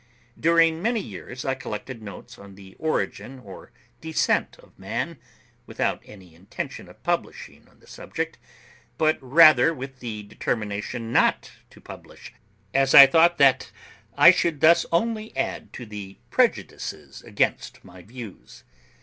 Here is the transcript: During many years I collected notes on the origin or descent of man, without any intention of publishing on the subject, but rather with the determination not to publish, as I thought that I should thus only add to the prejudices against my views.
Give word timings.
During 0.39 0.81
many 0.81 0.99
years 0.99 1.45
I 1.45 1.53
collected 1.53 2.01
notes 2.01 2.39
on 2.39 2.55
the 2.55 2.73
origin 2.79 3.37
or 3.39 3.71
descent 4.01 4.57
of 4.57 4.79
man, 4.79 5.19
without 5.67 6.01
any 6.05 6.33
intention 6.33 6.89
of 6.89 7.03
publishing 7.03 7.67
on 7.69 7.79
the 7.79 7.85
subject, 7.85 8.39
but 8.97 9.19
rather 9.21 9.75
with 9.75 9.99
the 9.99 10.23
determination 10.23 11.13
not 11.13 11.51
to 11.69 11.79
publish, 11.79 12.33
as 12.73 12.95
I 12.95 13.05
thought 13.05 13.37
that 13.37 13.71
I 14.17 14.31
should 14.31 14.59
thus 14.61 14.87
only 14.91 15.37
add 15.37 15.71
to 15.73 15.85
the 15.85 16.17
prejudices 16.31 17.21
against 17.21 17.85
my 17.85 18.01
views. 18.01 18.63